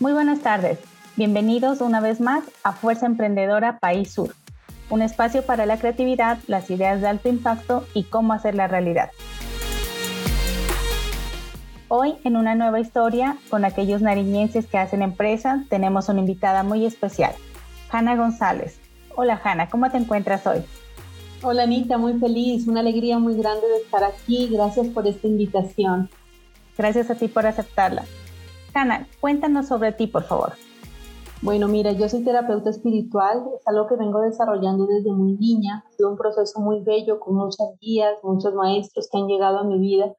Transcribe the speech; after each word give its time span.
Muy 0.00 0.12
buenas 0.12 0.42
tardes. 0.42 0.78
Bienvenidos 1.16 1.80
una 1.80 2.00
vez 2.00 2.20
más 2.20 2.44
a 2.62 2.72
Fuerza 2.72 3.06
Emprendedora 3.06 3.80
País 3.80 4.12
Sur, 4.12 4.32
un 4.90 5.02
espacio 5.02 5.44
para 5.44 5.66
la 5.66 5.76
creatividad, 5.76 6.38
las 6.46 6.70
ideas 6.70 7.00
de 7.00 7.08
alto 7.08 7.28
impacto 7.28 7.84
y 7.94 8.04
cómo 8.04 8.32
hacerla 8.32 8.68
realidad. 8.68 9.10
Hoy, 11.88 12.14
en 12.22 12.36
una 12.36 12.54
nueva 12.54 12.78
historia 12.78 13.38
con 13.50 13.64
aquellos 13.64 14.00
nariñenses 14.00 14.66
que 14.66 14.78
hacen 14.78 15.02
empresa, 15.02 15.64
tenemos 15.68 16.08
una 16.08 16.20
invitada 16.20 16.62
muy 16.62 16.86
especial, 16.86 17.32
Hanna 17.90 18.14
González. 18.14 18.78
Hola 19.16 19.40
Hanna, 19.42 19.68
¿cómo 19.68 19.90
te 19.90 19.96
encuentras 19.96 20.46
hoy? 20.46 20.64
Hola 21.42 21.64
Anita, 21.64 21.98
muy 21.98 22.16
feliz, 22.20 22.68
una 22.68 22.80
alegría 22.80 23.18
muy 23.18 23.36
grande 23.36 23.66
de 23.66 23.78
estar 23.78 24.04
aquí. 24.04 24.48
Gracias 24.52 24.86
por 24.86 25.08
esta 25.08 25.26
invitación. 25.26 26.08
Gracias 26.76 27.10
a 27.10 27.16
ti 27.16 27.26
por 27.26 27.46
aceptarla. 27.46 28.04
Hanna, 28.78 29.08
cuéntanos 29.20 29.66
sobre 29.66 29.92
ti, 29.92 30.06
por 30.06 30.22
favor. 30.22 30.52
Bueno, 31.42 31.68
mira, 31.68 31.92
yo 31.92 32.08
soy 32.08 32.24
terapeuta 32.24 32.70
espiritual, 32.70 33.44
es 33.56 33.66
algo 33.66 33.86
que 33.86 33.96
vengo 33.96 34.20
desarrollando 34.20 34.86
desde 34.86 35.12
muy 35.12 35.36
niña, 35.36 35.84
ha 35.86 35.92
sido 35.92 36.10
un 36.10 36.16
proceso 36.16 36.60
muy 36.60 36.80
bello 36.82 37.20
con 37.20 37.36
muchas 37.36 37.68
guías, 37.80 38.14
muchos 38.22 38.54
maestros 38.54 39.08
que 39.10 39.18
han 39.18 39.26
llegado 39.26 39.58
a 39.58 39.64
mi 39.64 39.78
vida 39.78 40.14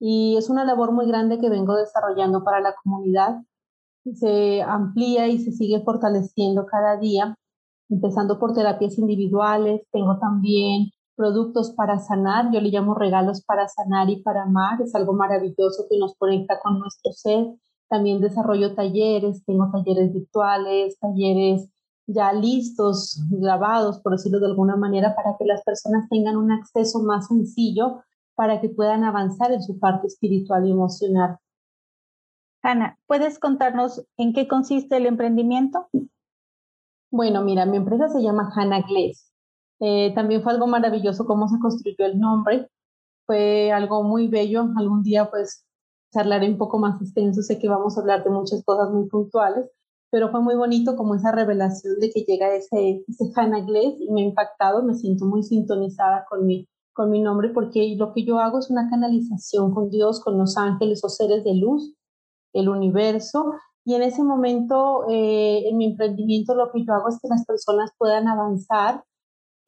y 0.00 0.36
es 0.36 0.48
una 0.48 0.64
labor 0.64 0.92
muy 0.92 1.06
grande 1.06 1.38
que 1.38 1.48
vengo 1.48 1.76
desarrollando 1.76 2.44
para 2.44 2.60
la 2.60 2.74
comunidad. 2.82 3.42
Se 4.14 4.62
amplía 4.62 5.26
y 5.26 5.38
se 5.38 5.52
sigue 5.52 5.80
fortaleciendo 5.82 6.66
cada 6.66 6.96
día, 6.96 7.34
empezando 7.88 8.38
por 8.38 8.54
terapias 8.54 8.98
individuales, 8.98 9.82
tengo 9.92 10.18
también 10.18 10.90
productos 11.16 11.72
para 11.72 11.98
sanar, 11.98 12.52
yo 12.52 12.60
le 12.60 12.70
llamo 12.70 12.94
regalos 12.94 13.42
para 13.44 13.66
sanar 13.68 14.08
y 14.08 14.22
para 14.22 14.44
amar, 14.44 14.80
es 14.80 14.94
algo 14.94 15.14
maravilloso 15.14 15.86
que 15.90 15.98
nos 15.98 16.14
conecta 16.16 16.60
con 16.60 16.78
nuestro 16.78 17.12
ser 17.12 17.54
también 17.88 18.20
desarrollo 18.20 18.74
talleres, 18.74 19.44
tengo 19.44 19.70
talleres 19.70 20.12
virtuales, 20.12 20.98
talleres 20.98 21.68
ya 22.06 22.32
listos, 22.32 23.22
grabados, 23.30 24.00
por 24.00 24.12
decirlo 24.12 24.40
de 24.40 24.46
alguna 24.46 24.76
manera, 24.76 25.14
para 25.14 25.36
que 25.38 25.44
las 25.44 25.62
personas 25.62 26.08
tengan 26.08 26.36
un 26.36 26.50
acceso 26.50 27.00
más 27.00 27.28
sencillo 27.28 28.02
para 28.34 28.60
que 28.60 28.68
puedan 28.68 29.04
avanzar 29.04 29.52
en 29.52 29.62
su 29.62 29.78
parte 29.78 30.06
espiritual 30.06 30.66
y 30.66 30.70
emocional. 30.70 31.38
Ana, 32.62 32.98
¿puedes 33.06 33.38
contarnos 33.38 34.04
en 34.16 34.32
qué 34.32 34.48
consiste 34.48 34.96
el 34.96 35.06
emprendimiento? 35.06 35.88
Bueno, 37.10 37.42
mira, 37.42 37.66
mi 37.66 37.76
empresa 37.76 38.08
se 38.08 38.22
llama 38.22 38.50
Hanna 38.54 38.82
Glass. 38.82 39.32
Eh, 39.80 40.12
también 40.14 40.42
fue 40.42 40.52
algo 40.52 40.66
maravilloso 40.66 41.24
cómo 41.24 41.48
se 41.48 41.58
construyó 41.58 42.06
el 42.06 42.18
nombre. 42.18 42.68
Fue 43.26 43.72
algo 43.72 44.02
muy 44.02 44.28
bello. 44.28 44.68
Algún 44.76 45.02
día, 45.02 45.30
pues, 45.30 45.66
charlaré 46.12 46.48
un 46.48 46.58
poco 46.58 46.78
más 46.78 47.00
extenso, 47.00 47.42
sé 47.42 47.58
que 47.58 47.68
vamos 47.68 47.96
a 47.96 48.00
hablar 48.00 48.24
de 48.24 48.30
muchas 48.30 48.64
cosas 48.64 48.90
muy 48.90 49.08
puntuales, 49.08 49.70
pero 50.10 50.30
fue 50.30 50.40
muy 50.40 50.54
bonito 50.54 50.96
como 50.96 51.14
esa 51.14 51.32
revelación 51.32 51.98
de 52.00 52.10
que 52.10 52.22
llega 52.22 52.54
ese, 52.54 53.04
ese 53.06 53.30
Hannah 53.36 53.60
Glass 53.60 54.00
y 54.00 54.10
me 54.10 54.22
ha 54.22 54.24
impactado, 54.24 54.82
me 54.82 54.94
siento 54.94 55.26
muy 55.26 55.42
sintonizada 55.42 56.24
con 56.28 56.46
mi, 56.46 56.66
con 56.94 57.10
mi 57.10 57.20
nombre 57.20 57.50
porque 57.50 57.94
lo 57.96 58.12
que 58.12 58.24
yo 58.24 58.38
hago 58.38 58.58
es 58.58 58.70
una 58.70 58.88
canalización 58.88 59.74
con 59.74 59.90
Dios, 59.90 60.20
con 60.20 60.38
los 60.38 60.56
ángeles 60.56 61.04
o 61.04 61.08
seres 61.08 61.44
de 61.44 61.54
luz, 61.54 61.94
el 62.54 62.68
universo, 62.68 63.52
y 63.88 63.94
en 63.94 64.02
ese 64.02 64.22
momento, 64.22 65.08
eh, 65.08 65.66
en 65.66 65.78
mi 65.78 65.86
emprendimiento, 65.86 66.54
lo 66.54 66.70
que 66.70 66.84
yo 66.84 66.92
hago 66.92 67.08
es 67.08 67.18
que 67.22 67.28
las 67.28 67.46
personas 67.46 67.90
puedan 67.96 68.28
avanzar 68.28 69.02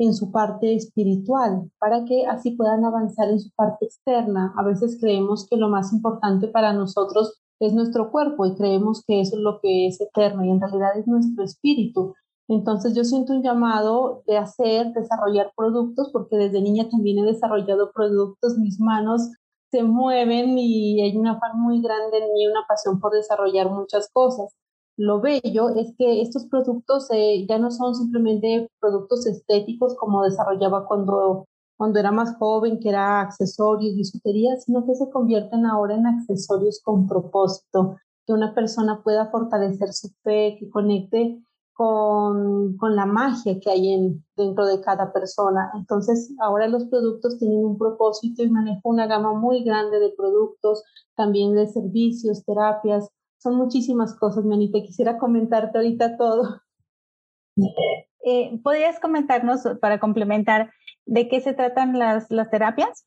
en 0.00 0.14
su 0.14 0.32
parte 0.32 0.74
espiritual, 0.74 1.70
para 1.78 2.06
que 2.06 2.26
así 2.26 2.52
puedan 2.52 2.86
avanzar 2.86 3.28
en 3.28 3.38
su 3.38 3.50
parte 3.50 3.84
externa. 3.84 4.54
A 4.56 4.62
veces 4.64 4.96
creemos 4.98 5.46
que 5.46 5.58
lo 5.58 5.68
más 5.68 5.92
importante 5.92 6.48
para 6.48 6.72
nosotros 6.72 7.38
es 7.60 7.74
nuestro 7.74 8.10
cuerpo 8.10 8.46
y 8.46 8.54
creemos 8.54 9.04
que 9.06 9.20
eso 9.20 9.36
es 9.36 9.42
lo 9.42 9.60
que 9.60 9.86
es 9.86 10.00
eterno 10.00 10.42
y 10.42 10.50
en 10.50 10.60
realidad 10.60 10.96
es 10.96 11.06
nuestro 11.06 11.44
espíritu. 11.44 12.14
Entonces 12.48 12.94
yo 12.94 13.04
siento 13.04 13.34
un 13.34 13.42
llamado 13.42 14.22
de 14.26 14.38
hacer, 14.38 14.90
desarrollar 14.94 15.52
productos, 15.54 16.08
porque 16.14 16.36
desde 16.36 16.62
niña 16.62 16.88
también 16.88 17.18
he 17.18 17.26
desarrollado 17.26 17.92
productos, 17.92 18.56
mis 18.56 18.80
manos 18.80 19.30
se 19.70 19.82
mueven 19.82 20.58
y 20.58 21.02
hay 21.02 21.14
una 21.14 21.32
afán 21.32 21.60
muy 21.60 21.82
grande 21.82 22.24
en 22.24 22.32
mí, 22.32 22.46
una 22.46 22.64
pasión 22.66 22.98
por 23.00 23.12
desarrollar 23.12 23.70
muchas 23.70 24.08
cosas 24.12 24.56
lo 25.00 25.18
bello 25.18 25.70
es 25.70 25.94
que 25.96 26.20
estos 26.20 26.44
productos 26.44 27.08
eh, 27.10 27.46
ya 27.48 27.58
no 27.58 27.70
son 27.70 27.94
simplemente 27.94 28.70
productos 28.80 29.26
estéticos 29.26 29.96
como 29.96 30.22
desarrollaba 30.22 30.86
cuando, 30.86 31.46
cuando 31.78 31.98
era 31.98 32.12
más 32.12 32.36
joven, 32.36 32.78
que 32.78 32.90
era 32.90 33.22
accesorios, 33.22 33.96
bisutería, 33.96 34.56
sino 34.58 34.84
que 34.84 34.94
se 34.94 35.08
convierten 35.08 35.64
ahora 35.64 35.94
en 35.94 36.06
accesorios 36.06 36.82
con 36.84 37.08
propósito, 37.08 37.96
que 38.26 38.34
una 38.34 38.54
persona 38.54 39.02
pueda 39.02 39.30
fortalecer 39.30 39.90
su 39.94 40.10
fe, 40.22 40.58
que 40.60 40.68
conecte 40.68 41.42
con, 41.72 42.76
con 42.76 42.94
la 42.94 43.06
magia 43.06 43.58
que 43.58 43.70
hay 43.70 43.94
en, 43.94 44.22
dentro 44.36 44.66
de 44.66 44.82
cada 44.82 45.14
persona. 45.14 45.70
Entonces, 45.76 46.30
ahora 46.40 46.68
los 46.68 46.84
productos 46.84 47.38
tienen 47.38 47.64
un 47.64 47.78
propósito 47.78 48.42
y 48.42 48.50
manejo 48.50 48.82
una 48.84 49.06
gama 49.06 49.32
muy 49.32 49.64
grande 49.64 49.98
de 49.98 50.10
productos, 50.10 50.84
también 51.16 51.54
de 51.54 51.66
servicios, 51.68 52.44
terapias, 52.44 53.08
son 53.40 53.56
muchísimas 53.56 54.14
cosas, 54.14 54.44
Manita. 54.44 54.80
Quisiera 54.82 55.18
comentarte 55.18 55.78
ahorita 55.78 56.16
todo. 56.16 56.60
Eh, 58.22 58.60
¿Podrías 58.62 59.00
comentarnos 59.00 59.62
para 59.80 59.98
complementar 59.98 60.70
de 61.06 61.26
qué 61.28 61.40
se 61.40 61.54
tratan 61.54 61.98
las, 61.98 62.30
las 62.30 62.50
terapias? 62.50 63.06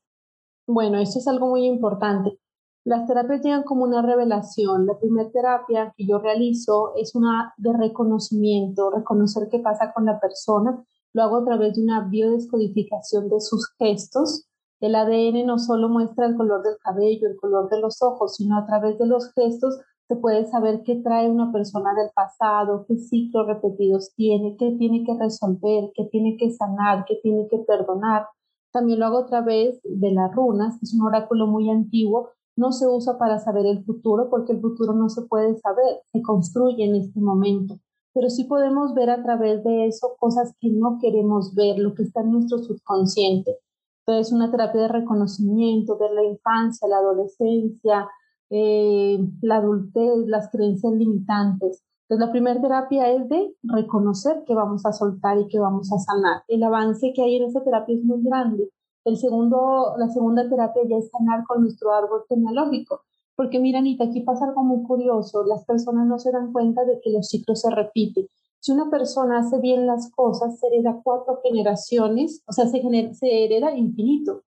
Bueno, 0.65 0.97
esto 0.99 1.19
es 1.19 1.27
algo 1.27 1.49
muy 1.49 1.65
importante. 1.65 2.39
Las 2.83 3.05
terapias 3.05 3.41
llegan 3.43 3.63
como 3.63 3.83
una 3.83 4.01
revelación. 4.01 4.87
La 4.87 4.97
primera 4.97 5.29
terapia 5.29 5.93
que 5.95 6.07
yo 6.07 6.17
realizo 6.17 6.93
es 6.95 7.13
una 7.13 7.53
de 7.57 7.73
reconocimiento, 7.73 8.89
reconocer 8.89 9.49
qué 9.51 9.59
pasa 9.59 9.93
con 9.93 10.05
la 10.05 10.19
persona. 10.19 10.83
Lo 11.13 11.21
hago 11.21 11.37
a 11.37 11.45
través 11.45 11.75
de 11.75 11.83
una 11.83 12.07
biodescodificación 12.07 13.29
de 13.29 13.39
sus 13.39 13.71
gestos. 13.77 14.47
El 14.79 14.95
ADN 14.95 15.45
no 15.45 15.59
solo 15.59 15.89
muestra 15.89 16.25
el 16.25 16.35
color 16.35 16.63
del 16.63 16.77
cabello, 16.79 17.27
el 17.27 17.37
color 17.37 17.69
de 17.69 17.79
los 17.79 18.01
ojos, 18.01 18.35
sino 18.35 18.57
a 18.57 18.65
través 18.65 18.97
de 18.97 19.05
los 19.05 19.31
gestos 19.33 19.79
se 20.07 20.15
puede 20.15 20.45
saber 20.45 20.83
qué 20.83 20.95
trae 20.95 21.29
una 21.29 21.51
persona 21.51 21.93
del 21.95 22.09
pasado, 22.13 22.85
qué 22.87 22.97
ciclos 22.97 23.47
repetidos 23.47 24.13
tiene, 24.15 24.57
qué 24.57 24.71
tiene 24.77 25.03
que 25.05 25.17
resolver, 25.17 25.91
qué 25.95 26.05
tiene 26.05 26.37
que 26.37 26.51
sanar, 26.51 27.05
qué 27.05 27.19
tiene 27.21 27.47
que 27.49 27.59
perdonar. 27.59 28.27
También 28.71 28.99
lo 28.99 29.05
hago 29.05 29.19
a 29.19 29.25
través 29.27 29.79
de 29.83 30.11
las 30.11 30.33
runas, 30.33 30.81
es 30.81 30.93
un 30.93 31.07
oráculo 31.07 31.47
muy 31.47 31.69
antiguo, 31.69 32.29
no 32.55 32.71
se 32.71 32.87
usa 32.87 33.17
para 33.17 33.39
saber 33.39 33.65
el 33.65 33.83
futuro 33.83 34.29
porque 34.29 34.53
el 34.53 34.61
futuro 34.61 34.93
no 34.93 35.09
se 35.09 35.23
puede 35.23 35.57
saber, 35.57 36.01
se 36.11 36.21
construye 36.21 36.85
en 36.85 36.95
este 36.95 37.19
momento. 37.19 37.79
Pero 38.13 38.29
sí 38.29 38.43
podemos 38.43 38.93
ver 38.93 39.09
a 39.09 39.23
través 39.23 39.63
de 39.63 39.87
eso 39.87 40.15
cosas 40.19 40.53
que 40.59 40.69
no 40.69 40.99
queremos 41.01 41.55
ver, 41.55 41.79
lo 41.79 41.95
que 41.95 42.03
está 42.03 42.21
en 42.21 42.31
nuestro 42.31 42.59
subconsciente. 42.59 43.57
Entonces, 44.05 44.33
una 44.33 44.51
terapia 44.51 44.81
de 44.81 44.87
reconocimiento, 44.89 45.97
ver 45.97 46.11
la 46.11 46.23
infancia, 46.23 46.87
la 46.87 46.97
adolescencia, 46.97 48.07
eh, 48.55 49.17
la 49.41 49.55
adultez, 49.55 50.27
las 50.27 50.51
creencias 50.51 50.93
limitantes. 50.93 51.83
Entonces, 52.03 52.27
la 52.27 52.31
primera 52.31 52.61
terapia 52.61 53.11
es 53.11 53.27
de 53.27 53.55
reconocer 53.63 54.43
que 54.45 54.53
vamos 54.53 54.85
a 54.85 54.93
soltar 54.93 55.39
y 55.39 55.47
que 55.47 55.57
vamos 55.59 55.91
a 55.91 55.97
sanar. 55.97 56.43
El 56.47 56.61
avance 56.61 57.13
que 57.15 57.23
hay 57.23 57.37
en 57.37 57.45
esa 57.45 57.63
terapia 57.63 57.95
es 57.95 58.03
muy 58.03 58.21
grande. 58.21 58.69
El 59.05 59.17
segundo, 59.17 59.95
la 59.97 60.07
segunda 60.09 60.47
terapia 60.47 60.83
ya 60.87 60.97
es 60.97 61.09
sanar 61.09 61.43
con 61.47 61.61
nuestro 61.61 61.91
árbol 61.93 62.25
genealógico. 62.29 63.01
Porque 63.35 63.59
mira, 63.59 63.79
Anita, 63.79 64.03
aquí 64.03 64.21
pasa 64.21 64.45
algo 64.45 64.63
muy 64.63 64.83
curioso. 64.83 65.43
Las 65.45 65.65
personas 65.65 66.05
no 66.05 66.19
se 66.19 66.31
dan 66.31 66.53
cuenta 66.53 66.85
de 66.85 66.99
que 67.01 67.11
los 67.11 67.29
ciclos 67.29 67.61
se 67.61 67.71
repiten. 67.71 68.27
Si 68.59 68.71
una 68.71 68.91
persona 68.91 69.39
hace 69.39 69.59
bien 69.59 69.87
las 69.87 70.11
cosas, 70.11 70.59
se 70.59 70.67
hereda 70.67 71.01
cuatro 71.03 71.39
generaciones, 71.43 72.43
o 72.45 72.53
sea, 72.53 72.67
se, 72.67 72.81
se 73.15 73.45
hereda 73.45 73.75
infinito. 73.75 74.43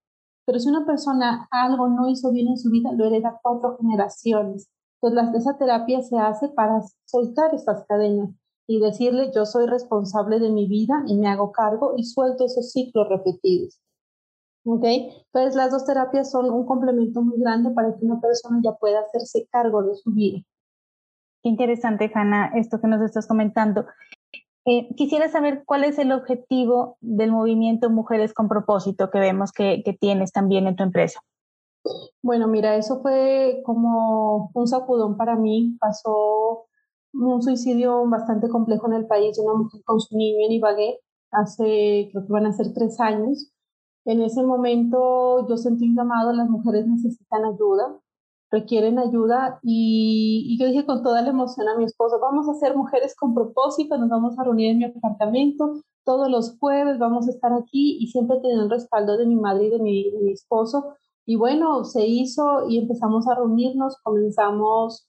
Pero 0.47 0.61
si 0.61 0.69
una 0.69 0.87
persona 0.87 1.49
algo 1.51 1.89
no 1.89 2.09
hizo 2.09 2.31
bien 2.31 2.49
en 2.49 2.57
su 2.57 2.71
vida, 2.71 2.93
lo 2.93 3.05
hereda 3.05 3.39
cuatro 3.43 3.77
generaciones. 3.79 4.71
Entonces, 5.03 5.43
esa 5.43 5.59
terapia 5.59 6.01
se 6.03 6.17
hace 6.19 6.49
para 6.49 6.81
soltar 7.05 7.55
estas 7.55 7.85
cadenas 7.87 8.31
y 8.69 8.81
decirle, 8.81 9.31
yo 9.35 9.45
soy 9.45 9.67
responsable 9.67 10.39
de 10.39 10.51
mi 10.51 10.67
vida 10.67 11.03
y 11.07 11.17
me 11.17 11.29
hago 11.29 11.53
cargo 11.53 11.95
y 11.97 12.05
suelto 12.05 12.47
esos 12.47 12.73
ciclos 12.73 13.09
repetidos. 13.09 13.81
¿Ok? 14.65 14.85
Entonces, 14.85 15.55
las 15.55 15.71
dos 15.71 15.85
terapias 15.85 16.31
son 16.31 16.51
un 16.51 16.65
complemento 16.65 17.23
muy 17.23 17.39
grande 17.39 17.71
para 17.71 17.97
que 17.97 18.05
una 18.05 18.21
persona 18.21 18.61
ya 18.65 18.73
pueda 18.75 19.01
hacerse 19.01 19.47
cargo 19.51 19.83
de 19.83 19.95
su 19.97 20.13
vida. 20.13 20.39
Qué 21.43 21.51
interesante, 21.51 22.11
Hanna, 22.13 22.53
esto 22.55 22.81
que 22.81 22.89
nos 22.89 23.01
estás 23.03 23.29
comentando. 23.29 23.87
Eh, 24.69 24.89
quisiera 24.97 25.29
saber 25.29 25.63
cuál 25.65 25.85
es 25.85 25.97
el 25.99 26.11
objetivo 26.11 26.99
del 27.01 27.31
movimiento 27.31 27.89
Mujeres 27.89 28.35
con 28.35 28.49
Propósito 28.49 29.11
que 29.11 29.21
vemos 29.21 29.53
que, 29.53 29.83
tienes 30.01 30.33
también 30.33 30.67
en 30.67 30.75
tu 30.75 30.83
empresa. 30.83 31.21
Bueno, 32.21 32.49
mira, 32.49 32.75
eso 32.75 33.01
fue 33.01 33.63
como 33.65 34.51
un 34.53 34.67
sacudón 34.67 35.17
para 35.17 35.37
mí. 35.37 35.77
Pasó 35.79 36.67
un 37.13 37.43
suicidio 37.43 38.09
bastante 38.09 38.49
complejo 38.49 38.89
en 38.89 38.95
el 38.95 39.07
país 39.07 39.37
de 39.37 39.45
una 39.45 39.55
mujer 39.55 39.83
con 39.85 40.01
su 40.01 40.17
niño 40.17 40.45
en 40.45 40.53
Ibagué 40.53 41.01
hace, 41.31 42.09
creo 42.11 42.27
que 42.27 42.33
van 42.33 42.47
a 42.47 42.53
ser 42.53 42.73
tres 42.75 42.99
años. 42.99 43.53
En 44.05 44.21
ese 44.21 44.43
momento 44.43 45.47
yo 45.49 45.57
sentí 45.57 45.89
un 45.89 45.97
llamado, 45.97 46.33
las 46.33 46.49
mujeres 46.49 46.89
necesitan 46.89 47.45
ayuda, 47.45 48.01
requieren 48.57 48.99
ayuda 48.99 49.61
y, 49.63 50.47
y, 50.49 50.59
yo 50.59 50.67
dije 50.67 50.87
con 50.87 51.03
toda 51.03 51.23
la 51.23 51.31
emoción 51.31 51.69
a 51.69 51.77
mi 51.77 51.85
esposo, 51.85 52.19
vamos 52.21 52.49
a 52.49 52.55
ser 52.55 52.77
mujeres 52.77 53.15
con 53.15 53.35
propósito, 53.35 53.99
nos 53.99 54.09
vamos 54.09 54.39
a 54.39 54.45
reunir 54.45 54.71
en 54.71 54.79
mi 54.79 54.85
apartamento 54.85 55.83
todos 56.05 56.31
los 56.31 56.57
jueves, 56.59 56.99
vamos 56.99 57.27
a 57.27 57.33
estar 57.33 57.53
aquí 57.53 57.99
y 58.01 58.07
siempre 58.07 58.41
tener 58.41 58.59
el 58.59 58.71
respaldo 58.71 59.17
de 59.19 59.27
mi 59.27 59.37
madre 59.37 59.67
y 59.67 59.71
de 59.71 59.79
mi, 59.79 60.11
de 60.11 60.21
mi 60.21 60.33
esposo. 60.33 60.95
Y 61.27 61.37
bueno, 61.37 61.85
se 61.85 62.07
hizo 62.07 62.69
y 62.69 62.79
empezamos 62.79 63.27
a 63.27 63.35
reunirnos, 63.35 63.97
comenzamos 64.03 65.09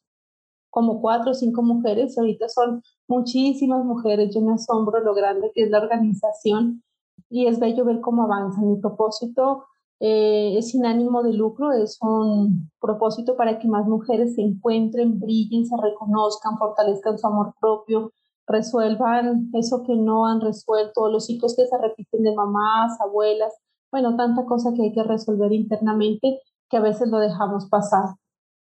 como 0.69 1.00
cuatro 1.01 1.31
o 1.31 1.33
cinco 1.33 1.61
mujeres, 1.61 2.17
ahorita 2.17 2.50
son 2.50 2.81
muchísimas 3.07 3.85
mujeres, 3.85 4.33
yo 4.33 4.41
me 4.41 4.53
asombro 4.53 5.00
lo 5.00 5.13
grande 5.13 5.51
que 5.53 5.63
es 5.63 5.69
la 5.69 5.79
organización 5.79 6.83
y 7.29 7.47
es 7.47 7.59
bello 7.59 7.85
ver 7.85 8.01
cómo 8.01 8.23
avanza. 8.23 8.61
Mi 8.61 8.77
propósito 8.77 9.65
eh, 9.99 10.57
es 10.57 10.71
sin 10.71 10.85
ánimo 10.85 11.23
de 11.23 11.33
lucro, 11.33 11.71
es 11.71 11.97
un 12.01 12.71
propósito 12.79 13.35
para 13.35 13.57
que 13.59 13.67
más 13.67 13.88
mujeres 13.88 14.35
se 14.35 14.41
encuentren, 14.41 15.19
brillen, 15.19 15.65
se 15.65 15.75
reconozcan, 15.75 16.57
fortalezcan 16.57 17.17
su 17.17 17.27
amor 17.27 17.53
propio, 17.59 18.11
resuelvan 18.47 19.49
eso 19.53 19.83
que 19.83 19.95
no 19.95 20.27
han 20.27 20.41
resuelto, 20.41 21.09
los 21.09 21.25
ciclos 21.25 21.55
que 21.55 21.65
se 21.65 21.77
repiten 21.77 22.23
de 22.23 22.35
mamás, 22.35 22.99
abuelas, 23.01 23.53
bueno, 23.91 24.15
tanta 24.15 24.45
cosa 24.45 24.73
que 24.75 24.83
hay 24.83 24.94
que 24.94 25.03
resolver 25.03 25.51
internamente 25.51 26.41
que 26.69 26.77
a 26.77 26.81
veces 26.81 27.09
lo 27.09 27.19
dejamos 27.19 27.67
pasar. 27.69 28.15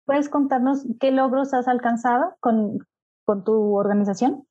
¿Puedes 0.07 0.29
contarnos 0.29 0.85
qué 0.99 1.11
logros 1.11 1.55
has 1.55 1.69
alcanzado 1.69 2.35
con, 2.41 2.79
con 3.25 3.45
tu 3.45 3.77
organización? 3.77 4.47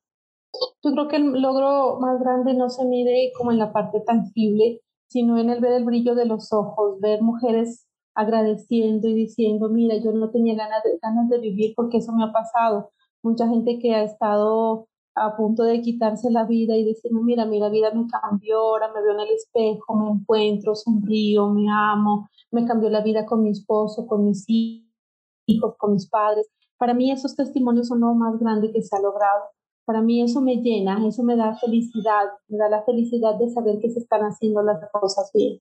Yo 0.82 0.92
creo 0.92 1.08
que 1.08 1.16
el 1.16 1.42
logro 1.42 1.98
más 2.00 2.20
grande 2.20 2.54
no 2.54 2.70
se 2.70 2.84
mide 2.84 3.32
como 3.36 3.52
en 3.52 3.58
la 3.58 3.72
parte 3.72 4.00
tangible, 4.00 4.80
sino 5.12 5.38
en 5.38 5.50
el 5.50 5.60
ver 5.60 5.72
el 5.72 5.84
brillo 5.84 6.14
de 6.14 6.24
los 6.24 6.52
ojos, 6.52 6.98
ver 7.00 7.22
mujeres 7.22 7.86
agradeciendo 8.14 9.08
y 9.08 9.14
diciendo, 9.14 9.68
mira, 9.68 9.96
yo 9.96 10.12
no 10.12 10.30
tenía 10.30 10.54
ganas 10.54 11.28
de, 11.30 11.38
vivir 11.38 11.74
porque 11.76 11.98
eso 11.98 12.12
me 12.12 12.24
ha 12.24 12.32
pasado. 12.32 12.90
Mucha 13.22 13.48
gente 13.48 13.78
que 13.78 13.94
ha 13.94 14.02
estado 14.02 14.88
a 15.14 15.36
punto 15.36 15.64
de 15.64 15.82
quitarse 15.82 16.30
la 16.30 16.44
vida 16.44 16.74
y 16.76 16.84
decir, 16.84 17.12
mira, 17.12 17.44
mi 17.44 17.60
vida 17.70 17.92
me 17.92 18.06
cambió, 18.08 18.58
ahora 18.58 18.90
me 18.92 19.02
veo 19.02 19.12
en 19.12 19.20
el 19.20 19.34
espejo, 19.34 19.94
me 19.94 20.10
encuentro, 20.10 20.74
sonrío, 20.74 21.48
me 21.50 21.66
amo, 21.70 22.28
me 22.50 22.66
cambió 22.66 22.88
la 22.90 23.02
vida 23.02 23.26
con 23.26 23.42
mi 23.42 23.50
esposo, 23.50 24.06
con 24.06 24.26
mis 24.26 24.44
hijos, 24.48 25.76
con 25.78 25.92
mis 25.92 26.08
padres. 26.08 26.48
Para 26.78 26.94
mí 26.94 27.10
esos 27.10 27.36
testimonios 27.36 27.88
son 27.88 28.00
lo 28.00 28.14
más 28.14 28.38
grande 28.38 28.72
que 28.72 28.82
se 28.82 28.96
ha 28.96 29.00
logrado. 29.00 29.44
Para 29.84 30.00
mí 30.00 30.22
eso 30.22 30.40
me 30.40 30.56
llena, 30.56 31.06
eso 31.06 31.22
me 31.22 31.36
da 31.36 31.56
felicidad, 31.56 32.30
me 32.48 32.58
da 32.58 32.68
la 32.68 32.82
felicidad 32.84 33.34
de 33.36 33.50
saber 33.50 33.80
que 33.80 33.90
se 33.90 33.98
están 34.00 34.22
haciendo 34.22 34.62
las 34.62 34.78
cosas 34.92 35.30
bien. 35.34 35.58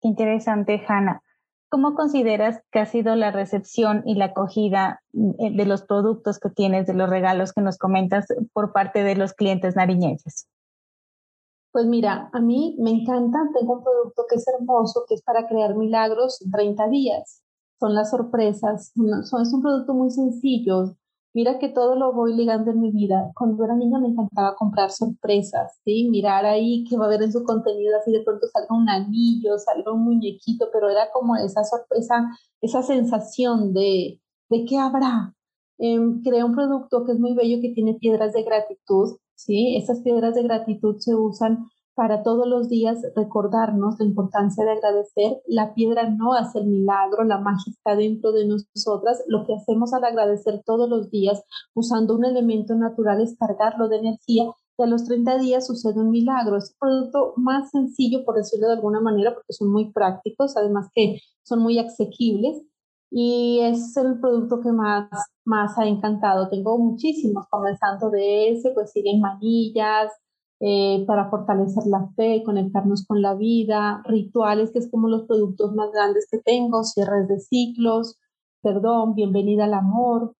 Qué 0.00 0.08
interesante, 0.08 0.82
Hanna. 0.86 1.22
¿Cómo 1.70 1.94
consideras 1.94 2.60
que 2.72 2.80
ha 2.80 2.86
sido 2.86 3.14
la 3.14 3.30
recepción 3.30 4.02
y 4.04 4.16
la 4.16 4.26
acogida 4.26 5.02
eh, 5.12 5.56
de 5.56 5.66
los 5.66 5.82
productos 5.82 6.40
que 6.40 6.50
tienes, 6.50 6.86
de 6.86 6.94
los 6.94 7.08
regalos 7.08 7.52
que 7.52 7.60
nos 7.60 7.78
comentas 7.78 8.26
por 8.52 8.72
parte 8.72 9.04
de 9.04 9.14
los 9.14 9.34
clientes 9.34 9.76
nariñenses? 9.76 10.48
Pues 11.72 11.86
mira, 11.86 12.28
a 12.32 12.40
mí 12.40 12.76
me 12.80 12.90
encanta, 12.90 13.38
tengo 13.56 13.74
un 13.74 13.84
producto 13.84 14.24
que 14.28 14.34
es 14.34 14.44
hermoso, 14.48 15.04
que 15.08 15.14
es 15.14 15.22
para 15.22 15.46
crear 15.46 15.76
milagros 15.76 16.42
en 16.42 16.50
30 16.50 16.88
días. 16.88 17.44
Son 17.78 17.94
las 17.94 18.10
sorpresas, 18.10 18.92
son, 19.24 19.42
es 19.42 19.52
un 19.52 19.62
producto 19.62 19.94
muy 19.94 20.10
sencillo, 20.10 20.96
Mira 21.32 21.58
que 21.60 21.68
todo 21.68 21.94
lo 21.94 22.12
voy 22.12 22.34
ligando 22.34 22.72
en 22.72 22.80
mi 22.80 22.90
vida. 22.90 23.30
Cuando 23.36 23.64
era 23.64 23.76
niña 23.76 24.00
me 24.00 24.08
encantaba 24.08 24.56
comprar 24.56 24.90
sorpresas, 24.90 25.78
¿sí? 25.84 26.08
Mirar 26.10 26.44
ahí 26.44 26.84
qué 26.88 26.96
va 26.96 27.04
a 27.04 27.06
haber 27.06 27.22
en 27.22 27.32
su 27.32 27.44
contenido, 27.44 27.96
así 27.96 28.10
de 28.10 28.22
pronto 28.24 28.48
salga 28.48 28.74
un 28.76 28.88
anillo, 28.88 29.56
salga 29.58 29.92
un 29.92 30.02
muñequito, 30.04 30.68
pero 30.72 30.90
era 30.90 31.10
como 31.12 31.36
esa 31.36 31.62
sorpresa, 31.62 32.28
esa 32.60 32.82
sensación 32.82 33.72
de, 33.72 34.20
¿de 34.48 34.64
qué 34.64 34.78
habrá? 34.78 35.34
Eh, 35.78 35.98
creé 36.24 36.44
un 36.44 36.54
producto 36.54 37.04
que 37.04 37.12
es 37.12 37.20
muy 37.20 37.34
bello, 37.34 37.60
que 37.60 37.72
tiene 37.74 37.94
piedras 37.94 38.32
de 38.32 38.42
gratitud, 38.42 39.16
¿sí? 39.36 39.76
Esas 39.76 40.00
piedras 40.00 40.34
de 40.34 40.42
gratitud 40.42 40.96
se 40.98 41.14
usan 41.14 41.70
para 42.00 42.22
todos 42.22 42.48
los 42.48 42.70
días 42.70 42.96
recordarnos 43.14 43.96
la 43.98 44.06
importancia 44.06 44.64
de 44.64 44.70
agradecer. 44.70 45.42
La 45.46 45.74
piedra 45.74 46.08
no 46.08 46.32
hace 46.32 46.60
el 46.60 46.66
milagro, 46.66 47.24
la 47.24 47.36
magia 47.36 47.70
está 47.70 47.94
dentro 47.94 48.32
de 48.32 48.46
nosotras. 48.46 49.22
Lo 49.26 49.44
que 49.44 49.52
hacemos 49.52 49.92
al 49.92 50.04
agradecer 50.04 50.62
todos 50.64 50.88
los 50.88 51.10
días 51.10 51.44
usando 51.74 52.14
un 52.14 52.24
elemento 52.24 52.74
natural 52.74 53.20
es 53.20 53.36
cargarlo 53.36 53.90
de 53.90 53.98
energía 53.98 54.50
y 54.78 54.82
a 54.82 54.86
los 54.86 55.04
30 55.04 55.36
días 55.40 55.66
sucede 55.66 56.00
un 56.00 56.08
milagro. 56.08 56.56
Es 56.56 56.70
el 56.70 56.76
producto 56.80 57.34
más 57.36 57.68
sencillo, 57.68 58.24
por 58.24 58.36
decirlo 58.36 58.68
de 58.68 58.76
alguna 58.76 59.02
manera, 59.02 59.34
porque 59.34 59.52
son 59.52 59.70
muy 59.70 59.92
prácticos, 59.92 60.56
además 60.56 60.88
que 60.94 61.20
son 61.42 61.60
muy 61.60 61.78
asequibles 61.78 62.62
y 63.10 63.58
es 63.60 63.94
el 63.98 64.18
producto 64.20 64.62
que 64.62 64.72
más, 64.72 65.10
más 65.44 65.76
ha 65.76 65.84
encantado. 65.84 66.48
Tengo 66.48 66.78
muchísimos, 66.78 67.46
comenzando 67.50 68.08
de 68.08 68.52
ese, 68.52 68.70
pues 68.70 68.90
siguen 68.90 69.20
manillas, 69.20 70.10
eh, 70.60 71.04
para 71.06 71.30
fortalecer 71.30 71.86
la 71.86 72.06
fe, 72.16 72.42
conectarnos 72.44 73.06
con 73.06 73.22
la 73.22 73.34
vida, 73.34 74.02
rituales, 74.04 74.70
que 74.72 74.80
es 74.80 74.90
como 74.90 75.08
los 75.08 75.26
productos 75.26 75.74
más 75.74 75.90
grandes 75.90 76.28
que 76.30 76.38
tengo, 76.38 76.84
cierres 76.84 77.28
de 77.28 77.40
ciclos, 77.40 78.18
perdón, 78.60 79.14
bienvenida 79.14 79.64
al 79.64 79.72
amor. 79.72 80.34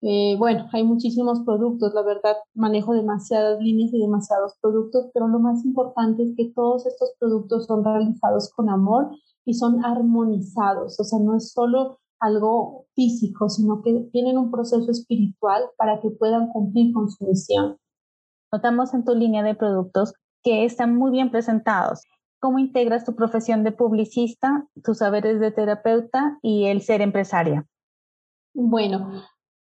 Eh, 0.00 0.36
bueno, 0.38 0.66
hay 0.72 0.82
muchísimos 0.82 1.40
productos, 1.40 1.92
la 1.92 2.02
verdad 2.02 2.36
manejo 2.54 2.94
demasiadas 2.94 3.60
líneas 3.60 3.92
y 3.92 3.98
demasiados 3.98 4.54
productos, 4.62 5.10
pero 5.12 5.28
lo 5.28 5.40
más 5.40 5.62
importante 5.64 6.22
es 6.22 6.34
que 6.36 6.52
todos 6.54 6.86
estos 6.86 7.12
productos 7.18 7.66
son 7.66 7.84
realizados 7.84 8.50
con 8.54 8.70
amor 8.70 9.10
y 9.44 9.54
son 9.54 9.84
armonizados, 9.84 10.98
o 10.98 11.04
sea, 11.04 11.18
no 11.18 11.36
es 11.36 11.52
solo 11.52 11.98
algo 12.18 12.86
físico, 12.94 13.50
sino 13.50 13.82
que 13.82 14.08
tienen 14.10 14.38
un 14.38 14.50
proceso 14.50 14.90
espiritual 14.90 15.64
para 15.76 16.00
que 16.00 16.10
puedan 16.10 16.48
cumplir 16.48 16.94
con 16.94 17.10
su 17.10 17.26
misión. 17.26 17.76
Notamos 18.52 18.94
en 18.94 19.04
tu 19.04 19.14
línea 19.14 19.42
de 19.42 19.54
productos 19.54 20.14
que 20.42 20.64
están 20.64 20.96
muy 20.96 21.10
bien 21.10 21.30
presentados. 21.30 22.02
¿Cómo 22.40 22.58
integras 22.58 23.04
tu 23.04 23.14
profesión 23.16 23.64
de 23.64 23.72
publicista, 23.72 24.68
tus 24.84 24.98
saberes 24.98 25.40
de 25.40 25.50
terapeuta 25.50 26.38
y 26.42 26.66
el 26.66 26.82
ser 26.82 27.00
empresaria? 27.00 27.66
Bueno, 28.54 29.10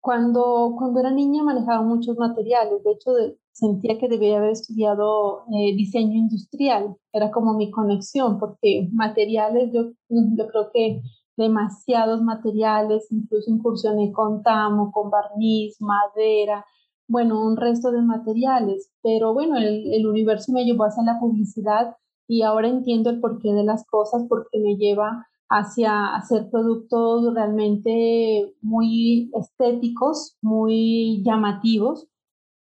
cuando, 0.01 0.75
cuando 0.77 1.01
era 1.01 1.11
niña 1.11 1.43
manejaba 1.43 1.83
muchos 1.83 2.17
materiales. 2.17 2.85
De 2.85 2.93
hecho, 2.93 3.11
sentía 3.51 3.99
que 3.99 4.09
debía 4.09 4.37
haber 4.37 4.51
estudiado 4.51 5.45
eh, 5.53 5.75
diseño 5.75 6.15
industrial. 6.15 6.97
Era 7.13 7.31
como 7.31 7.55
mi 7.55 7.71
conexión, 7.71 8.39
porque 8.39 8.89
materiales, 8.93 9.73
yo, 9.73 9.93
yo 10.09 10.47
creo 10.49 10.71
que 10.73 11.03
demasiados 11.37 12.23
materiales, 12.23 13.11
incluso 13.11 13.51
incursioné 13.51 14.13
con 14.13 14.43
tamo, 14.43 14.93
con 14.93 15.11
barniz, 15.11 15.81
madera, 15.81 16.65
bueno, 17.09 17.45
un 17.45 17.57
resto 17.57 17.93
de 17.93 18.03
materiales, 18.03 18.91
pero 19.03 19.33
bueno, 19.33 19.57
el, 19.59 20.07
universo 20.07 20.53
me 20.53 20.65
llevó 20.65 20.85
hacia 20.85 21.05
la 21.05 21.21
publicidad 21.21 21.97
y 22.29 22.43
ahora 22.43 22.69
entiendo 22.69 23.11
el 23.11 23.21
porqué 23.21 23.53
de 23.53 23.65
las 23.65 23.87
cosas 23.87 24.25
porque 24.29 24.59
me 24.59 24.77
lleva 24.77 25.27
hacia 25.49 26.15
hacer 26.17 26.51
productos 26.51 27.33
realmente 27.35 28.55
muy 28.61 29.31
estéticos, 29.35 30.37
muy 30.43 31.23
llamativos 31.25 32.09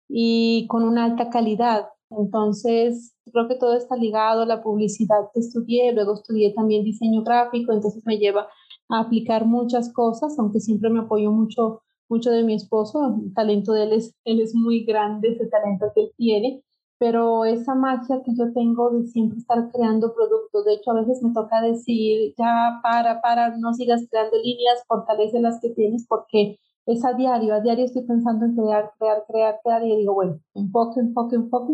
y 0.09 0.67
con 0.67 0.83
una 0.83 1.05
alta 1.05 1.29
calidad. 1.29 1.87
Entonces, 2.09 3.15
creo 3.31 3.47
que 3.47 3.55
todo 3.55 3.75
está 3.75 3.95
ligado 3.95 4.41
a 4.41 4.45
la 4.45 4.61
publicidad 4.61 5.29
que 5.33 5.39
estudié, 5.39 5.93
luego 5.93 6.13
estudié 6.15 6.53
también 6.53 6.83
diseño 6.83 7.23
gráfico, 7.23 7.71
entonces 7.71 8.03
me 8.05 8.17
lleva 8.17 8.47
a 8.89 8.99
aplicar 8.99 9.45
muchas 9.45 9.91
cosas, 9.93 10.37
aunque 10.37 10.59
siempre 10.59 10.89
me 10.89 10.99
apoyo 10.99 11.31
mucho 11.31 11.81
mucho 12.09 12.31
de 12.31 12.43
mi 12.43 12.55
esposo, 12.55 13.15
el 13.24 13.33
talento 13.33 13.74
de 13.74 13.83
él 13.83 13.93
es, 13.93 14.15
él 14.25 14.39
es 14.41 14.53
muy 14.55 14.83
grande, 14.85 15.29
ese 15.29 15.47
talento 15.47 15.91
que 15.93 16.01
él 16.01 16.12
tiene, 16.17 16.63
pero 16.97 17.45
esa 17.45 17.75
magia 17.75 18.21
que 18.24 18.33
yo 18.35 18.53
tengo 18.53 18.91
de 18.91 19.05
siempre 19.07 19.38
estar 19.38 19.71
creando 19.71 20.13
productos, 20.13 20.65
de 20.65 20.74
hecho 20.75 20.91
a 20.91 21.01
veces 21.01 21.21
me 21.21 21.33
toca 21.33 21.62
decir, 21.62 22.33
ya 22.38 22.79
para, 22.81 23.21
para, 23.21 23.57
no 23.57 23.74
sigas 23.74 24.07
creando 24.09 24.38
líneas, 24.38 24.83
fortalece 24.88 25.41
las 25.41 25.59
que 25.59 25.71
tienes 25.71 26.05
porque 26.07 26.57
es 26.85 27.03
a 27.03 27.13
diario, 27.13 27.53
a 27.55 27.62
diario 27.62 27.85
estoy 27.85 28.03
pensando 28.03 28.45
en 28.45 28.55
crear, 28.55 28.91
crear, 28.97 29.24
crear, 29.27 29.59
crear 29.63 29.83
y 29.85 29.97
digo, 29.97 30.13
bueno, 30.13 30.39
enfoque, 30.53 31.00
enfoque, 31.00 31.35
enfoque, 31.35 31.74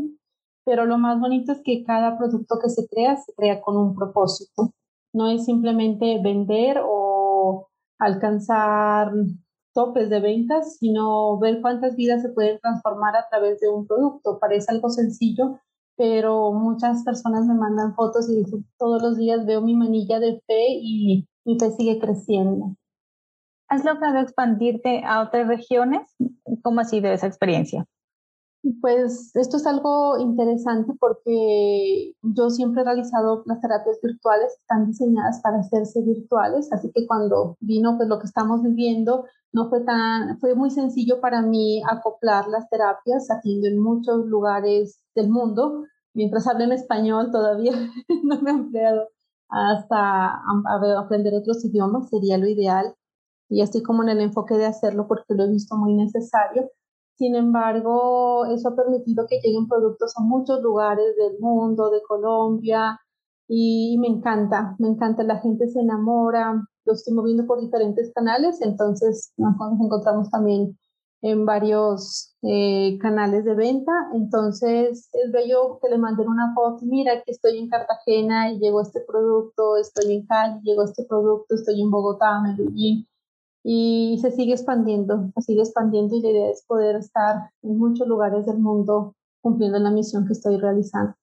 pero 0.65 0.85
lo 0.85 0.97
más 0.97 1.19
bonito 1.19 1.51
es 1.51 1.61
que 1.63 1.83
cada 1.83 2.17
producto 2.17 2.59
que 2.61 2.69
se 2.69 2.88
crea 2.88 3.17
se 3.17 3.33
crea 3.33 3.61
con 3.61 3.77
un 3.77 3.95
propósito, 3.95 4.73
no 5.13 5.27
es 5.27 5.45
simplemente 5.45 6.19
vender 6.23 6.81
o 6.83 7.67
alcanzar 8.00 9.11
topes 9.73 10.09
de 10.09 10.19
ventas, 10.19 10.77
sino 10.77 11.39
ver 11.39 11.61
cuántas 11.61 11.95
vidas 11.95 12.21
se 12.21 12.29
pueden 12.29 12.59
transformar 12.59 13.15
a 13.15 13.27
través 13.29 13.59
de 13.59 13.69
un 13.69 13.87
producto. 13.87 14.39
Parece 14.39 14.71
algo 14.71 14.89
sencillo, 14.89 15.59
pero 15.95 16.51
muchas 16.51 17.03
personas 17.03 17.45
me 17.45 17.53
mandan 17.53 17.95
fotos 17.95 18.29
y 18.29 18.43
todos 18.77 19.01
los 19.01 19.17
días 19.17 19.45
veo 19.45 19.61
mi 19.61 19.75
manilla 19.75 20.19
de 20.19 20.41
fe 20.47 20.67
y 20.69 21.27
mi 21.45 21.59
fe 21.59 21.71
sigue 21.71 21.99
creciendo. 21.99 22.75
¿Has 23.67 23.85
logrado 23.85 24.19
expandirte 24.19 25.01
a 25.05 25.21
otras 25.21 25.47
regiones? 25.47 26.13
¿Cómo 26.61 26.81
ha 26.81 26.83
sido 26.83 27.09
esa 27.11 27.27
experiencia? 27.27 27.85
Pues 28.79 29.35
esto 29.35 29.57
es 29.57 29.65
algo 29.65 30.19
interesante 30.19 30.93
porque 30.99 32.13
yo 32.21 32.51
siempre 32.51 32.81
he 32.81 32.85
realizado 32.85 33.41
las 33.47 33.59
terapias 33.59 33.99
virtuales, 34.03 34.53
están 34.53 34.85
diseñadas 34.85 35.41
para 35.41 35.59
hacerse 35.59 36.01
virtuales, 36.03 36.71
así 36.71 36.91
que 36.93 37.07
cuando 37.07 37.57
vino 37.59 37.97
pues 37.97 38.07
lo 38.07 38.19
que 38.19 38.27
estamos 38.27 38.61
viviendo, 38.61 39.25
no 39.51 39.67
fue 39.69 39.81
tan, 39.81 40.37
fue 40.39 40.53
muy 40.53 40.69
sencillo 40.69 41.19
para 41.19 41.41
mí 41.41 41.81
acoplar 41.89 42.47
las 42.49 42.69
terapias, 42.69 43.29
haciendo 43.29 43.67
en 43.67 43.79
muchos 43.79 44.27
lugares 44.27 45.01
del 45.15 45.29
mundo. 45.29 45.85
Mientras 46.13 46.47
hablo 46.47 46.63
en 46.63 46.73
español 46.73 47.31
todavía 47.31 47.71
no 48.23 48.41
me 48.41 48.51
he 48.51 48.53
empleado 48.53 49.07
hasta 49.49 50.39
aprender 50.99 51.33
otros 51.33 51.65
idiomas, 51.65 52.09
sería 52.09 52.37
lo 52.37 52.47
ideal. 52.47 52.95
Y 53.49 53.61
estoy 53.61 53.81
como 53.83 54.03
en 54.03 54.09
el 54.09 54.21
enfoque 54.21 54.55
de 54.55 54.65
hacerlo 54.65 55.07
porque 55.07 55.33
lo 55.33 55.43
he 55.45 55.49
visto 55.49 55.75
muy 55.75 55.93
necesario. 55.93 56.69
Sin 57.15 57.35
embargo, 57.35 58.45
eso 58.45 58.69
ha 58.69 58.75
permitido 58.75 59.25
que 59.27 59.39
lleguen 59.41 59.67
productos 59.67 60.13
a 60.17 60.21
muchos 60.21 60.61
lugares 60.61 61.15
del 61.15 61.39
mundo, 61.39 61.89
de 61.91 62.01
Colombia, 62.01 62.99
y 63.53 63.97
me 63.99 64.07
encanta, 64.07 64.75
me 64.79 64.87
encanta, 64.87 65.23
la 65.23 65.39
gente 65.39 65.67
se 65.67 65.81
enamora, 65.81 66.65
lo 66.85 66.93
estoy 66.93 67.13
moviendo 67.13 67.45
por 67.45 67.59
diferentes 67.59 68.11
canales, 68.13 68.61
entonces 68.61 69.33
nos 69.37 69.55
encontramos 69.79 70.29
también 70.29 70.77
en 71.21 71.45
varios 71.45 72.35
eh, 72.41 72.97
canales 72.99 73.45
de 73.45 73.53
venta, 73.53 73.91
entonces 74.13 75.09
es 75.11 75.31
bello 75.31 75.79
que 75.81 75.89
le 75.89 75.97
manden 75.97 76.29
una 76.29 76.53
foto, 76.55 76.85
mira 76.85 77.21
que 77.23 77.31
estoy 77.31 77.59
en 77.59 77.69
Cartagena 77.69 78.51
y 78.51 78.59
llegó 78.59 78.81
este 78.81 79.01
producto, 79.01 79.77
estoy 79.77 80.15
en 80.15 80.25
Cali, 80.25 80.61
llegó 80.63 80.83
este 80.83 81.05
producto, 81.05 81.55
estoy 81.55 81.81
en 81.81 81.91
Bogotá, 81.91 82.41
Medellín, 82.41 83.05
y 83.63 84.17
se 84.21 84.31
sigue 84.31 84.53
expandiendo, 84.53 85.31
se 85.35 85.41
sigue 85.41 85.61
expandiendo 85.61 86.15
y 86.15 86.21
la 86.21 86.29
idea 86.29 86.49
es 86.49 86.63
poder 86.65 86.95
estar 86.95 87.51
en 87.61 87.77
muchos 87.77 88.07
lugares 88.07 88.45
del 88.45 88.57
mundo 88.57 89.15
cumpliendo 89.41 89.79
la 89.79 89.91
misión 89.91 90.25
que 90.25 90.33
estoy 90.33 90.57
realizando. 90.57 91.15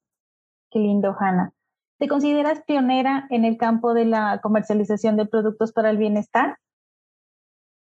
Qué 0.71 0.79
lindo, 0.79 1.17
Hanna. 1.19 1.53
¿Te 1.99 2.09
consideras 2.09 2.63
pionera 2.65 3.27
en 3.31 3.45
el 3.45 3.57
campo 3.57 3.93
de 3.93 4.05
la 4.05 4.41
comercialización 4.41 5.17
de 5.17 5.27
productos 5.27 5.73
para 5.73 5.91
el 5.91 5.97
bienestar? 5.97 6.57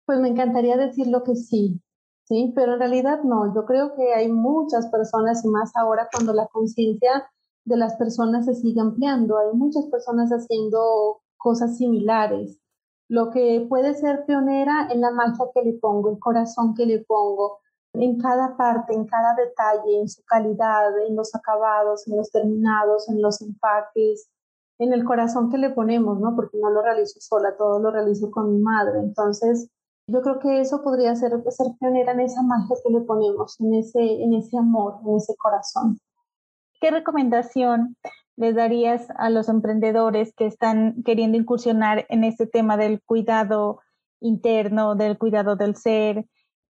Pues 0.05 0.19
me 0.19 0.29
encantaría 0.29 0.77
decirlo 0.77 1.23
que 1.23 1.37
sí, 1.37 1.81
sí, 2.25 2.53
pero 2.57 2.73
en 2.75 2.81
realidad 2.81 3.23
no. 3.23 3.55
Yo 3.55 3.65
creo 3.67 3.95
que 3.95 4.13
hay 4.15 4.29
muchas 4.29 4.89
personas 4.89 5.45
y 5.45 5.49
más 5.49 5.71
ahora 5.77 6.09
cuando 6.13 6.33
la 6.33 6.47
conciencia 6.47 7.31
de 7.65 7.77
las 7.77 7.95
personas 7.95 8.47
se 8.47 8.55
sigue 8.55 8.81
ampliando. 8.81 9.39
Hay 9.39 9.57
muchas 9.57 9.87
personas 9.87 10.31
haciendo 10.31 11.21
cosas 11.37 11.77
similares. 11.77 12.59
Lo 13.11 13.31
que 13.31 13.67
puede 13.69 13.95
ser 13.95 14.25
pionera 14.25 14.87
en 14.89 15.01
la 15.01 15.11
magia 15.11 15.45
que 15.53 15.63
le 15.63 15.73
pongo, 15.73 16.11
el 16.11 16.21
corazón 16.21 16.75
que 16.77 16.87
le 16.87 17.01
pongo, 17.01 17.59
en 17.95 18.21
cada 18.21 18.57
parte, 18.57 18.95
en 18.95 19.05
cada 19.05 19.35
detalle, 19.35 19.99
en 19.99 20.09
su 20.09 20.23
calidad, 20.25 20.97
en 21.09 21.17
los 21.17 21.35
acabados, 21.35 22.07
en 22.07 22.17
los 22.17 22.31
terminados, 22.31 23.09
en 23.09 23.21
los 23.21 23.43
empaques, 23.43 24.31
en 24.79 24.93
el 24.93 25.05
corazón 25.05 25.51
que 25.51 25.59
le 25.59 25.71
ponemos, 25.71 26.21
¿no? 26.21 26.37
Porque 26.37 26.57
no 26.59 26.71
lo 26.71 26.83
realizo 26.83 27.19
sola, 27.21 27.57
todo 27.57 27.81
lo 27.81 27.91
realizo 27.91 28.31
con 28.31 28.55
mi 28.55 28.63
madre. 28.63 29.01
Entonces, 29.01 29.69
yo 30.07 30.23
creo 30.23 30.39
que 30.39 30.61
eso 30.61 30.81
podría 30.81 31.17
ser, 31.17 31.33
ser 31.49 31.67
pionera 31.81 32.13
en 32.13 32.21
esa 32.21 32.43
magia 32.43 32.77
que 32.85 32.93
le 32.93 33.01
ponemos, 33.01 33.61
en 33.61 33.75
ese, 33.75 34.23
en 34.23 34.35
ese 34.35 34.57
amor, 34.57 34.99
en 35.05 35.17
ese 35.17 35.35
corazón. 35.37 35.99
¿Qué 36.81 36.93
recomendación 36.93 37.97
les 38.41 38.55
darías 38.55 39.07
a 39.19 39.29
los 39.29 39.51
emprendedores 39.51 40.33
que 40.35 40.47
están 40.47 41.03
queriendo 41.05 41.37
incursionar 41.37 42.07
en 42.09 42.25
este 42.25 42.47
tema 42.47 42.79
del 42.79 43.03
cuidado 43.03 43.81
interno, 44.19 44.95
del 44.95 45.19
cuidado 45.19 45.57
del 45.57 45.77
ser, 45.77 46.27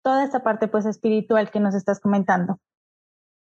toda 0.02 0.24
esta 0.24 0.42
parte 0.42 0.68
pues 0.68 0.88
espiritual 0.88 1.52
que 1.52 1.60
nos 1.60 1.76
estás 1.76 2.00
comentando? 2.00 2.58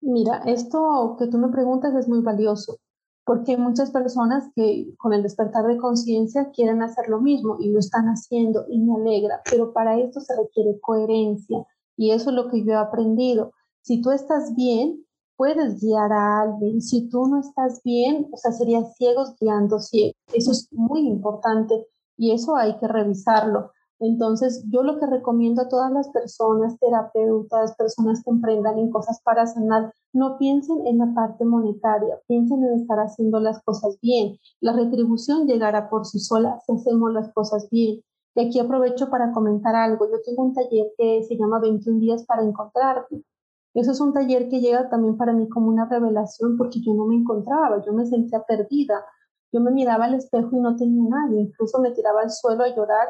Mira, 0.02 0.42
esto 0.44 1.16
que 1.18 1.26
tú 1.28 1.38
me 1.38 1.48
preguntas 1.48 1.94
es 1.94 2.06
muy 2.06 2.20
valioso, 2.20 2.76
porque 3.24 3.52
hay 3.52 3.56
muchas 3.56 3.90
personas 3.90 4.44
que 4.54 4.92
con 4.98 5.14
el 5.14 5.22
despertar 5.22 5.64
de 5.64 5.78
conciencia 5.78 6.50
quieren 6.50 6.82
hacer 6.82 7.08
lo 7.08 7.18
mismo 7.18 7.56
y 7.60 7.70
lo 7.70 7.78
están 7.78 8.08
haciendo 8.08 8.66
y 8.68 8.78
me 8.78 8.94
alegra, 8.94 9.40
pero 9.50 9.72
para 9.72 9.98
esto 9.98 10.20
se 10.20 10.36
requiere 10.36 10.78
coherencia 10.82 11.64
y 11.96 12.10
eso 12.10 12.28
es 12.28 12.36
lo 12.36 12.50
que 12.50 12.62
yo 12.62 12.72
he 12.72 12.76
aprendido. 12.76 13.52
Si 13.80 14.02
tú 14.02 14.10
estás 14.10 14.54
bien, 14.54 15.02
puedes 15.42 15.80
guiar 15.80 16.12
a 16.12 16.42
alguien. 16.42 16.80
Si 16.80 17.08
tú 17.08 17.26
no 17.26 17.40
estás 17.40 17.82
bien, 17.82 18.28
o 18.30 18.36
sea, 18.36 18.52
serías 18.52 18.94
ciegos 18.94 19.34
guiando 19.40 19.80
ciegos. 19.80 20.14
Eso 20.32 20.52
es 20.52 20.68
muy 20.70 21.00
importante 21.00 21.84
y 22.16 22.30
eso 22.30 22.54
hay 22.54 22.78
que 22.78 22.86
revisarlo. 22.86 23.72
Entonces, 23.98 24.64
yo 24.70 24.84
lo 24.84 25.00
que 25.00 25.06
recomiendo 25.06 25.62
a 25.62 25.68
todas 25.68 25.90
las 25.90 26.10
personas, 26.10 26.78
terapeutas, 26.78 27.74
personas 27.74 28.22
que 28.22 28.30
emprendan 28.30 28.78
en 28.78 28.92
cosas 28.92 29.20
para 29.24 29.44
sanar, 29.48 29.92
no 30.12 30.38
piensen 30.38 30.86
en 30.86 30.98
la 30.98 31.12
parte 31.12 31.44
monetaria, 31.44 32.20
piensen 32.28 32.62
en 32.62 32.80
estar 32.80 33.00
haciendo 33.00 33.40
las 33.40 33.60
cosas 33.64 33.98
bien. 34.00 34.38
La 34.60 34.74
retribución 34.74 35.48
llegará 35.48 35.90
por 35.90 36.06
sí 36.06 36.20
sola 36.20 36.60
si 36.64 36.72
hacemos 36.72 37.12
las 37.12 37.32
cosas 37.32 37.68
bien. 37.68 38.00
Y 38.36 38.46
aquí 38.46 38.60
aprovecho 38.60 39.10
para 39.10 39.32
comentar 39.32 39.74
algo. 39.74 40.08
Yo 40.08 40.22
tengo 40.24 40.44
un 40.44 40.54
taller 40.54 40.86
que 40.96 41.24
se 41.24 41.36
llama 41.36 41.58
21 41.58 41.98
días 41.98 42.24
para 42.26 42.44
encontrarte. 42.44 43.24
Eso 43.74 43.92
es 43.92 44.00
un 44.00 44.12
taller 44.12 44.48
que 44.48 44.60
llega 44.60 44.88
también 44.90 45.16
para 45.16 45.32
mí 45.32 45.48
como 45.48 45.68
una 45.68 45.86
revelación 45.88 46.56
porque 46.58 46.80
yo 46.80 46.94
no 46.94 47.06
me 47.06 47.16
encontraba, 47.16 47.82
yo 47.84 47.92
me 47.92 48.06
sentía 48.06 48.42
perdida. 48.42 49.04
Yo 49.52 49.60
me 49.60 49.70
miraba 49.70 50.06
al 50.06 50.14
espejo 50.14 50.50
y 50.52 50.60
no 50.60 50.76
tenía 50.76 51.02
nadie, 51.08 51.42
incluso 51.42 51.78
me 51.80 51.90
tiraba 51.90 52.22
al 52.22 52.30
suelo 52.30 52.64
a 52.64 52.74
llorar 52.74 53.08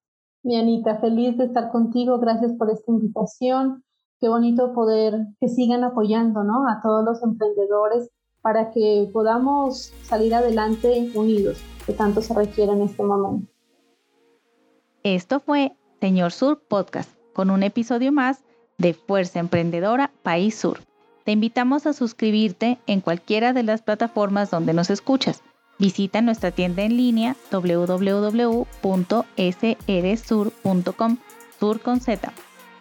Mi 0.42 0.56
Anita, 0.56 0.98
feliz 1.00 1.37
de 1.38 1.46
estar 1.46 1.70
contigo. 1.70 2.18
Gracias 2.18 2.52
por 2.52 2.70
esta 2.70 2.92
invitación. 2.92 3.82
Qué 4.20 4.28
bonito 4.28 4.72
poder 4.75 5.26
que 5.40 5.48
sigan 5.48 5.84
apoyando 5.84 6.44
¿no? 6.44 6.68
a 6.68 6.80
todos 6.82 7.04
los 7.04 7.22
emprendedores 7.22 8.10
para 8.42 8.70
que 8.70 9.08
podamos 9.12 9.92
salir 10.02 10.34
adelante 10.34 11.10
unidos, 11.14 11.62
que 11.87 11.92
tanto 11.92 12.20
se 12.20 12.34
requiere 12.34 12.72
en 12.72 12.82
este 12.82 13.02
momento. 13.02 13.50
Esto 15.02 15.40
fue 15.40 15.76
Señor 16.00 16.32
Sur 16.32 16.62
Podcast, 16.68 17.10
con 17.32 17.50
un 17.50 17.62
episodio 17.62 18.12
más 18.12 18.44
de 18.78 18.94
Fuerza 18.94 19.40
Emprendedora 19.40 20.11
País 20.23 20.58
Sur. 20.58 20.80
Te 21.25 21.32
invitamos 21.32 21.85
a 21.87 21.92
suscribirte 21.92 22.78
en 22.87 23.02
cualquiera 23.02 23.52
de 23.52 23.62
las 23.62 23.82
plataformas 23.82 24.50
donde 24.50 24.73
nos 24.73 24.88
escuchas. 24.88 25.42
Visita 25.78 26.23
nuestra 26.23 26.50
tienda 26.50 26.82
en 26.82 26.97
línea 26.97 27.37
www.srsur.com, 27.52 28.66
sur 31.61 31.80
con 31.80 32.00
Z. 32.00 32.32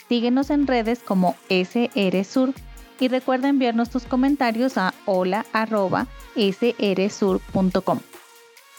Síguenos 0.08 0.50
en 0.50 0.66
redes 0.66 1.00
como 1.00 1.36
SRSur 1.50 2.54
y 3.00 3.10
recuerda 3.10 3.50
enviarnos 3.50 3.90
tus 3.90 4.06
comentarios 4.06 4.78
a 4.78 4.94
hola.srsur.com. 5.06 8.00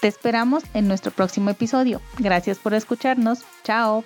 Te 0.01 0.07
esperamos 0.07 0.63
en 0.73 0.87
nuestro 0.87 1.11
próximo 1.11 1.49
episodio. 1.49 2.01
Gracias 2.17 2.57
por 2.57 2.73
escucharnos. 2.73 3.43
Chao. 3.63 4.05